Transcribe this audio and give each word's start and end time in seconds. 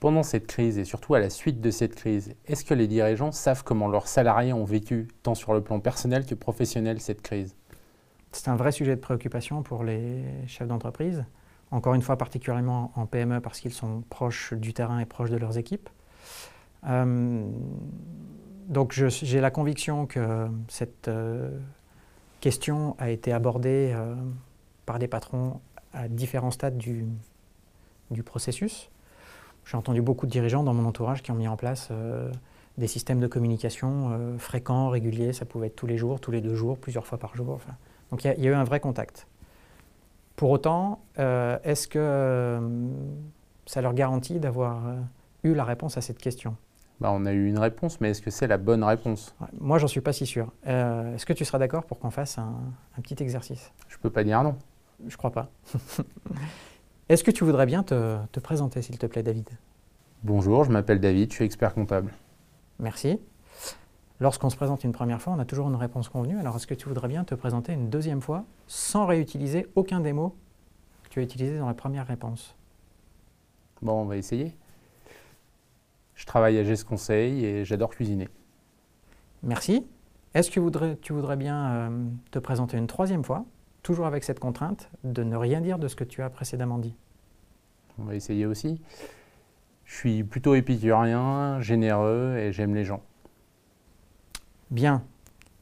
Pendant 0.00 0.22
cette 0.22 0.46
crise 0.46 0.78
et 0.78 0.84
surtout 0.84 1.14
à 1.14 1.18
la 1.18 1.28
suite 1.28 1.60
de 1.60 1.70
cette 1.70 1.96
crise, 1.96 2.34
est-ce 2.46 2.64
que 2.64 2.74
les 2.74 2.86
dirigeants 2.86 3.32
savent 3.32 3.64
comment 3.64 3.88
leurs 3.88 4.06
salariés 4.06 4.52
ont 4.52 4.64
vécu, 4.64 5.08
tant 5.24 5.34
sur 5.34 5.54
le 5.54 5.60
plan 5.60 5.80
personnel 5.80 6.24
que 6.24 6.36
professionnel, 6.36 7.00
cette 7.00 7.20
crise? 7.20 7.56
C'est 8.30 8.48
un 8.48 8.56
vrai 8.56 8.70
sujet 8.70 8.94
de 8.94 9.00
préoccupation 9.00 9.62
pour 9.62 9.82
les 9.82 10.22
chefs 10.46 10.68
d'entreprise, 10.68 11.24
encore 11.72 11.94
une 11.94 12.02
fois 12.02 12.16
particulièrement 12.16 12.92
en 12.94 13.06
PME 13.06 13.40
parce 13.40 13.58
qu'ils 13.58 13.72
sont 13.72 14.04
proches 14.08 14.54
du 14.54 14.72
terrain 14.72 15.00
et 15.00 15.04
proches 15.04 15.30
de 15.30 15.36
leurs 15.36 15.58
équipes. 15.58 15.88
Euh, 16.86 17.50
donc 18.68 18.92
j'ai 18.92 19.40
la 19.40 19.50
conviction 19.50 20.06
que 20.06 20.46
cette 20.68 21.08
euh, 21.08 21.58
question 22.40 22.94
a 22.98 23.10
été 23.10 23.32
abordée 23.32 23.92
euh, 23.96 24.14
par 24.86 25.00
des 25.00 25.08
patrons 25.08 25.60
à 25.92 26.06
différents 26.06 26.52
stades 26.52 26.76
du, 26.76 27.06
du 28.10 28.22
processus. 28.22 28.90
J'ai 29.68 29.76
entendu 29.76 30.00
beaucoup 30.00 30.24
de 30.24 30.30
dirigeants 30.30 30.62
dans 30.62 30.72
mon 30.72 30.86
entourage 30.86 31.22
qui 31.22 31.30
ont 31.30 31.34
mis 31.34 31.46
en 31.46 31.56
place 31.56 31.88
euh, 31.90 32.32
des 32.78 32.86
systèmes 32.86 33.20
de 33.20 33.26
communication 33.26 34.10
euh, 34.12 34.38
fréquents, 34.38 34.88
réguliers. 34.88 35.34
Ça 35.34 35.44
pouvait 35.44 35.66
être 35.66 35.76
tous 35.76 35.86
les 35.86 35.98
jours, 35.98 36.20
tous 36.20 36.30
les 36.30 36.40
deux 36.40 36.54
jours, 36.54 36.78
plusieurs 36.78 37.06
fois 37.06 37.18
par 37.18 37.36
jour. 37.36 37.60
Donc 38.10 38.24
il 38.24 38.28
y, 38.28 38.46
a 38.46 38.50
eu 38.50 38.54
un 38.54 38.64
vrai 38.64 38.80
contact. 38.80 39.26
Pour 40.36 40.50
autant, 40.50 41.02
euh, 41.18 41.58
est-ce 41.64 41.86
que 41.86 42.58
ça 43.66 43.82
leur 43.82 43.92
garantit 43.92 44.40
d'avoir 44.40 44.84
eu 45.44 45.52
la 45.52 45.64
réponse 45.64 45.98
à 45.98 46.00
cette 46.00 46.18
question? 46.18 46.56
Bah, 46.98 47.10
On 47.12 47.26
a 47.26 47.32
eu 47.32 47.46
une 47.46 47.58
réponse, 47.58 48.00
mais 48.00 48.12
est-ce 48.12 48.22
que 48.22 48.30
c'est 48.30 48.46
la 48.46 48.56
bonne 48.56 48.82
réponse? 48.82 49.34
Moi, 49.60 49.76
j'en 49.76 49.86
suis 49.86 50.00
pas 50.00 50.14
si 50.14 50.24
sûr. 50.24 50.50
est-ce 50.64 51.26
que 51.26 51.34
tu 51.34 51.44
seras 51.44 51.58
d'accord 51.58 51.84
pour 51.84 51.98
qu'on 51.98 52.10
fasse 52.10 52.38
un, 52.38 52.54
un, 52.96 53.00
petit 53.02 53.22
exercice? 53.22 53.70
Je 53.88 53.96
ne 53.96 54.00
peux 54.00 54.10
pas 54.10 54.24
dire 54.24 54.42
non. 54.42 54.56
Je 55.06 55.16
crois 55.18 55.30
pas. 55.30 55.50
Est-ce 57.08 57.24
que 57.24 57.30
tu 57.30 57.42
voudrais 57.42 57.64
bien 57.64 57.82
te, 57.82 58.40
présenter, 58.40 58.82
s'il 58.82 58.98
te 58.98 59.06
plaît, 59.06 59.22
David? 59.22 59.48
Bonjour, 60.24 60.64
je 60.64 60.70
m'appelle 60.70 61.00
David, 61.00 61.30
je 61.30 61.36
suis 61.36 61.44
expert 61.44 61.72
comptable. 61.72 62.12
Merci. 62.78 63.18
Lorsqu'on 64.20 64.50
se 64.50 64.56
présente 64.56 64.84
une 64.84 64.92
première 64.92 65.22
fois, 65.22 65.32
on 65.32 65.38
a 65.38 65.46
toujours 65.46 65.68
une 65.68 65.76
réponse 65.76 66.10
convenue. 66.10 66.38
Alors, 66.38 66.56
est-ce 66.56 66.66
que 66.66 66.74
tu 66.74 66.86
voudrais 66.86 67.08
bien 67.08 67.24
te 67.24 67.34
présenter 67.34 67.72
une 67.72 67.88
deuxième 67.88 68.20
fois 68.20 68.44
sans 68.66 69.06
réutiliser 69.06 69.66
aucun 69.74 70.00
des 70.00 70.12
mots 70.12 70.36
que 71.04 71.08
tu 71.08 71.20
as 71.20 71.22
utilisés 71.22 71.58
dans 71.58 71.66
la 71.66 71.72
première 71.72 72.06
réponse? 72.06 72.54
Bon, 73.80 74.02
on 74.02 74.04
va 74.04 74.18
essayer. 74.18 74.54
Je 76.14 76.26
travaille 76.26 76.58
à 76.58 76.64
GES 76.64 76.84
Conseil 76.84 77.42
et 77.42 77.64
j'adore 77.64 77.88
cuisiner. 77.88 78.28
Merci. 79.42 79.86
Est-ce 80.34 80.50
que 80.50 80.94
tu 80.94 81.12
voudrais 81.14 81.36
bien 81.36 81.70
euh, 81.70 82.04
te 82.32 82.38
présenter 82.38 82.76
une 82.76 82.86
troisième 82.86 83.24
fois 83.24 83.46
toujours 83.88 84.04
avec 84.04 84.22
cette 84.22 84.38
contrainte 84.38 84.90
de 85.02 85.22
ne 85.22 85.34
rien 85.34 85.62
dire 85.62 85.78
de 85.78 85.88
ce 85.88 85.96
que 85.96 86.04
tu 86.04 86.20
as 86.20 86.28
précédemment 86.28 86.76
dit. 86.76 86.94
On 87.98 88.04
va 88.04 88.16
essayer 88.16 88.44
aussi. 88.44 88.82
Je 89.86 89.94
suis 89.94 90.24
plutôt 90.24 90.54
épicurien, 90.54 91.58
généreux 91.62 92.36
et 92.36 92.52
j'aime 92.52 92.74
les 92.74 92.84
gens. 92.84 93.00
Bien. 94.70 95.02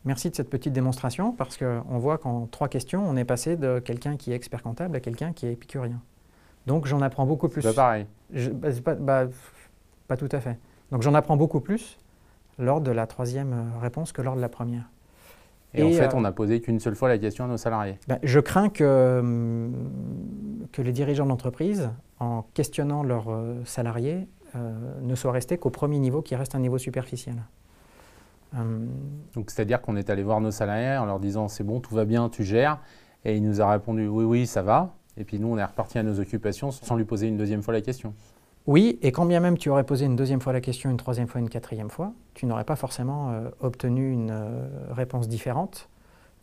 Merci 0.04 0.28
de 0.28 0.34
cette 0.34 0.50
petite 0.50 0.72
démonstration 0.72 1.30
parce 1.30 1.56
qu'on 1.56 1.98
voit 1.98 2.18
qu'en 2.18 2.48
trois 2.48 2.66
questions, 2.66 3.08
on 3.08 3.16
est 3.16 3.24
passé 3.24 3.54
de 3.54 3.78
quelqu'un 3.78 4.16
qui 4.16 4.32
est 4.32 4.34
expert 4.34 4.64
comptable 4.64 4.96
à 4.96 5.00
quelqu'un 5.00 5.32
qui 5.32 5.46
est 5.46 5.52
épicurien. 5.52 6.02
Donc 6.66 6.86
j'en 6.86 7.02
apprends 7.02 7.26
beaucoup 7.26 7.48
plus. 7.48 7.62
Pas 7.62 7.74
pareil. 7.74 8.06
Bah, 8.54 8.70
pas, 8.84 8.94
bah, 8.96 9.26
pas 10.08 10.16
tout 10.16 10.28
à 10.32 10.40
fait. 10.40 10.58
Donc 10.90 11.02
j'en 11.02 11.14
apprends 11.14 11.36
beaucoup 11.36 11.60
plus 11.60 11.96
lors 12.58 12.80
de 12.80 12.90
la 12.90 13.06
troisième 13.06 13.52
euh, 13.52 13.78
réponse 13.78 14.10
que 14.10 14.20
lors 14.20 14.34
de 14.34 14.40
la 14.40 14.48
première. 14.48 14.90
Et, 15.74 15.82
en 15.82 15.90
fait, 15.90 16.06
euh, 16.06 16.14
on 16.14 16.22
n'a 16.22 16.32
posé 16.32 16.60
qu'une 16.60 16.80
seule 16.80 16.94
fois 16.94 17.08
la 17.08 17.18
question 17.18 17.44
à 17.44 17.48
nos 17.48 17.56
salariés. 17.56 17.98
Ben, 18.08 18.18
je 18.22 18.40
crains 18.40 18.68
que, 18.68 19.18
hum, 19.20 20.68
que 20.72 20.82
les 20.82 20.92
dirigeants 20.92 21.26
d'entreprise, 21.26 21.90
en 22.18 22.44
questionnant 22.54 23.02
leurs 23.02 23.30
euh, 23.30 23.62
salariés, 23.64 24.28
euh, 24.54 24.72
ne 25.02 25.14
soient 25.14 25.32
restés 25.32 25.58
qu'au 25.58 25.70
premier 25.70 25.98
niveau, 25.98 26.22
qui 26.22 26.34
reste 26.34 26.54
un 26.54 26.60
niveau 26.60 26.78
superficiel. 26.78 27.36
Hum. 28.56 28.88
Donc, 29.34 29.50
c'est-à-dire 29.50 29.82
qu'on 29.82 29.96
est 29.96 30.08
allé 30.08 30.22
voir 30.22 30.40
nos 30.40 30.50
salariés 30.50 30.96
en 30.96 31.04
leur 31.04 31.20
disant 31.20 31.48
c'est 31.48 31.64
bon, 31.64 31.80
tout 31.80 31.94
va 31.94 32.04
bien, 32.04 32.28
tu 32.28 32.42
gères. 32.42 32.78
Et 33.24 33.36
il 33.36 33.42
nous 33.42 33.60
a 33.60 33.70
répondu 33.70 34.06
oui, 34.06 34.24
oui, 34.24 34.46
ça 34.46 34.62
va. 34.62 34.94
Et 35.16 35.24
puis 35.24 35.38
nous, 35.40 35.48
on 35.48 35.58
est 35.58 35.64
reparti 35.64 35.98
à 35.98 36.02
nos 36.02 36.20
occupations 36.20 36.70
sans 36.70 36.96
lui 36.96 37.04
poser 37.04 37.26
une 37.26 37.36
deuxième 37.36 37.62
fois 37.62 37.74
la 37.74 37.80
question. 37.80 38.14
Oui, 38.66 38.98
et 39.00 39.12
quand 39.12 39.26
bien 39.26 39.40
même 39.40 39.58
tu 39.58 39.70
aurais 39.70 39.84
posé 39.84 40.06
une 40.06 40.16
deuxième 40.16 40.40
fois 40.40 40.52
la 40.52 40.60
question, 40.60 40.90
une 40.90 40.96
troisième 40.96 41.28
fois, 41.28 41.40
une 41.40 41.48
quatrième 41.48 41.90
fois, 41.90 42.12
tu 42.34 42.46
n'aurais 42.46 42.64
pas 42.64 42.74
forcément 42.74 43.30
euh, 43.30 43.48
obtenu 43.60 44.10
une 44.10 44.30
euh, 44.32 44.68
réponse 44.90 45.28
différente, 45.28 45.88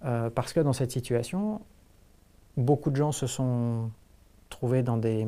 euh, 0.05 0.29
parce 0.29 0.53
que 0.53 0.61
dans 0.61 0.71
cette 0.71 0.91
situation, 0.91 1.61
beaucoup 2.55 2.91
de 2.91 2.95
gens 2.95 3.11
se 3.11 3.27
sont 3.27 3.91
trouvés 4.49 4.83
dans 4.83 4.97
des 4.97 5.27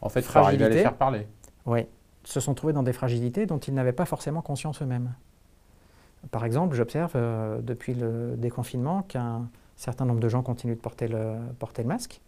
en 0.00 0.08
fait, 0.08 0.22
fragilités. 0.22 0.64
À 0.64 0.68
les 0.68 0.82
faire 0.82 0.96
parler. 0.96 1.28
Oui, 1.64 1.86
se 2.24 2.40
sont 2.40 2.54
trouvés 2.54 2.72
dans 2.72 2.82
des 2.82 2.92
fragilités 2.92 3.46
dont 3.46 3.58
ils 3.58 3.74
n'avaient 3.74 3.92
pas 3.92 4.06
forcément 4.06 4.42
conscience 4.42 4.82
eux-mêmes. 4.82 5.14
Par 6.32 6.44
exemple, 6.44 6.74
j'observe 6.74 7.12
depuis 7.62 7.94
le 7.94 8.34
déconfinement 8.36 9.02
qu'un 9.02 9.48
certain 9.76 10.06
nombre 10.06 10.20
de 10.20 10.28
gens 10.28 10.42
continuent 10.42 10.74
de 10.74 10.80
porter 10.80 11.06
le, 11.06 11.36
porter 11.58 11.82
le 11.82 11.88
masque. 11.88 12.20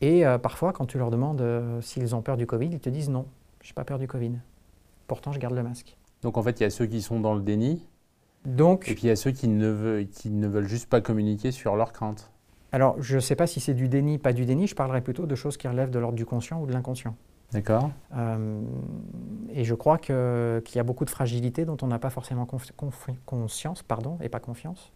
Et 0.00 0.26
euh, 0.26 0.38
parfois, 0.38 0.72
quand 0.72 0.86
tu 0.86 0.98
leur 0.98 1.10
demandes 1.10 1.40
euh, 1.40 1.80
s'ils 1.80 2.14
ont 2.14 2.22
peur 2.22 2.36
du 2.36 2.46
Covid, 2.46 2.68
ils 2.72 2.80
te 2.80 2.88
disent 2.88 3.10
non, 3.10 3.26
je 3.62 3.70
n'ai 3.70 3.74
pas 3.74 3.84
peur 3.84 3.98
du 3.98 4.06
Covid. 4.06 4.32
Pourtant, 5.06 5.32
je 5.32 5.38
garde 5.38 5.54
le 5.54 5.62
masque. 5.62 5.96
Donc 6.22 6.36
en 6.36 6.42
fait, 6.42 6.60
il 6.60 6.62
y 6.62 6.66
a 6.66 6.70
ceux 6.70 6.86
qui 6.86 7.02
sont 7.02 7.20
dans 7.20 7.34
le 7.34 7.42
déni. 7.42 7.86
Donc, 8.44 8.88
et 8.88 8.94
puis 8.94 9.04
il 9.04 9.08
y 9.08 9.10
a 9.10 9.16
ceux 9.16 9.30
qui 9.30 9.48
ne, 9.48 9.68
veulent, 9.68 10.06
qui 10.08 10.30
ne 10.30 10.46
veulent 10.46 10.68
juste 10.68 10.88
pas 10.88 11.00
communiquer 11.00 11.50
sur 11.50 11.76
leurs 11.76 11.92
craintes. 11.92 12.30
Alors, 12.72 13.00
je 13.00 13.16
ne 13.16 13.20
sais 13.20 13.36
pas 13.36 13.46
si 13.46 13.60
c'est 13.60 13.72
du 13.72 13.88
déni, 13.88 14.18
pas 14.18 14.32
du 14.32 14.44
déni. 14.44 14.66
Je 14.66 14.74
parlerai 14.74 15.00
plutôt 15.00 15.26
de 15.26 15.34
choses 15.34 15.56
qui 15.56 15.68
relèvent 15.68 15.90
de 15.90 15.98
l'ordre 15.98 16.16
du 16.16 16.26
conscient 16.26 16.60
ou 16.60 16.66
de 16.66 16.72
l'inconscient. 16.72 17.14
D'accord. 17.52 17.90
Euh, 18.16 18.60
et 19.50 19.64
je 19.64 19.74
crois 19.74 19.96
qu'il 19.98 20.14
y 20.14 20.78
a 20.78 20.82
beaucoup 20.82 21.04
de 21.04 21.10
fragilité 21.10 21.64
dont 21.64 21.76
on 21.82 21.86
n'a 21.86 22.00
pas 22.00 22.10
forcément 22.10 22.46
conscience, 23.26 23.82
pardon, 23.84 24.18
et 24.20 24.28
pas 24.28 24.40
confiance. 24.40 24.92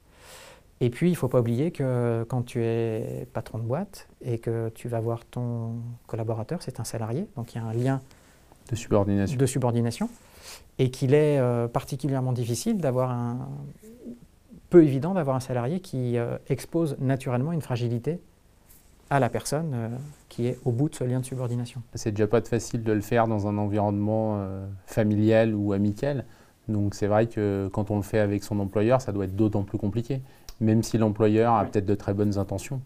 Et 0.81 0.91
puis, 0.91 1.09
il 1.09 1.13
ne 1.13 1.17
faut 1.17 1.29
pas 1.29 1.41
oublier 1.41 1.73
que 1.73 2.25
quand 2.29 2.43
tu 2.43 2.63
es 2.63 3.27
patron 3.33 3.59
de 3.59 3.65
boîte 3.65 4.09
et 4.23 4.39
que 4.39 4.69
tu 4.71 4.89
vas 4.89 5.01
voir 5.01 5.25
ton 5.25 5.75
collaborateur, 6.07 6.63
c'est 6.63 6.79
un 6.79 6.85
salarié, 6.85 7.27
donc 7.37 7.55
il 7.55 7.59
y 7.59 7.61
a 7.61 7.65
un 7.65 7.73
lien 7.73 8.01
de 8.71 8.77
subordination, 8.77 9.37
de 9.39 9.47
subordination 9.47 10.09
et 10.79 10.91
qu'il 10.91 11.15
est 11.15 11.39
euh, 11.39 11.67
particulièrement 11.69 12.33
difficile 12.33 12.79
d'avoir 12.79 13.11
un 13.11 13.49
peu 14.71 14.85
évident 14.85 15.15
d'avoir 15.15 15.37
un 15.37 15.41
salarié 15.41 15.81
qui 15.81 16.19
euh, 16.19 16.37
expose 16.49 16.97
naturellement 17.01 17.53
une 17.53 17.63
fragilité 17.63 18.21
à 19.11 19.19
la 19.19 19.31
personne 19.31 19.73
euh, 19.75 19.89
qui 20.29 20.47
est 20.47 20.59
au 20.65 20.71
bout 20.71 20.89
de 20.91 20.95
ce 20.95 21.05
lien 21.05 21.21
de 21.21 21.25
subordination. 21.25 21.83
C'est 21.95 22.13
déjà 22.13 22.27
pas 22.27 22.43
facile 22.43 22.85
de 22.85 22.93
le 22.93 23.01
faire 23.01 23.27
dans 23.27 23.47
un 23.49 23.59
environnement 23.59 24.47
familial 24.87 25.55
ou 25.55 25.73
amical. 25.73 26.25
Donc 26.69 26.95
c'est 26.95 27.07
vrai 27.07 27.27
que 27.27 27.69
quand 27.73 27.91
on 27.91 27.97
le 27.97 28.03
fait 28.03 28.19
avec 28.19 28.45
son 28.45 28.61
employeur, 28.61 29.01
ça 29.01 29.13
doit 29.13 29.25
être 29.25 29.37
d'autant 29.37 29.63
plus 29.63 29.79
compliqué 29.79 30.21
même 30.61 30.83
si 30.83 30.99
l'employeur 30.99 31.55
a 31.55 31.65
peut-être 31.65 31.87
de 31.87 31.95
très 31.95 32.15
bonnes 32.15 32.39
intentions. 32.39 32.81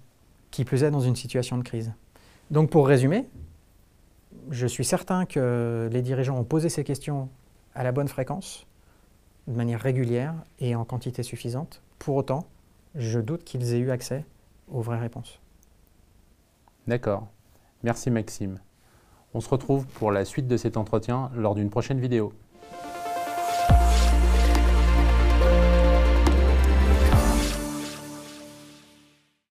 Qui 0.51 0.65
plus 0.65 0.85
est 0.85 0.91
dans 0.91 1.01
une 1.01 1.17
situation 1.17 1.57
de 1.57 1.63
crise. 1.63 1.93
Donc 2.51 2.71
pour 2.71 2.87
résumer, 2.87 3.27
je 4.51 4.67
suis 4.67 4.85
certain 4.85 5.25
que 5.25 5.89
les 5.91 6.03
dirigeants 6.03 6.37
ont 6.37 6.45
posé 6.45 6.69
ces 6.69 6.85
questions 6.85 7.29
à 7.75 7.85
la 7.85 7.93
bonne 7.93 8.09
fréquence, 8.09 8.67
de 9.47 9.57
manière 9.57 9.81
régulière 9.81 10.35
et 10.59 10.75
en 10.75 10.85
quantité 10.85 11.23
suffisante. 11.23 11.83
Pour 11.99 12.17
autant, 12.17 12.47
je 12.95 13.21
doute 13.21 13.45
qu'ils 13.45 13.73
aient 13.73 13.79
eu 13.79 13.91
accès 13.91 14.25
aux 14.71 14.83
vraies 14.83 14.99
réponses. 14.99 15.41
D'accord. 16.87 17.29
Merci 17.83 18.11
Maxime. 18.11 18.59
On 19.35 19.41
se 19.41 19.49
retrouve 19.49 19.87
pour 19.87 20.13
la 20.13 20.27
suite 20.27 20.47
de 20.47 20.59
cet 20.59 20.77
entretien 20.77 21.31
lors 21.35 21.55
d'une 21.55 21.71
prochaine 21.71 21.99
vidéo. 21.99 22.35